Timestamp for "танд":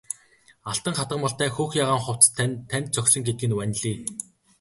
2.69-2.87